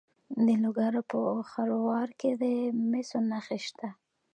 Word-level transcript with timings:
د 0.45 0.47
لوګر 0.63 0.93
په 1.09 1.19
خروار 1.49 2.09
کې 2.19 2.31
د 2.41 2.43
مسو 2.91 3.19
نښې 3.29 3.57
شته. 3.65 3.89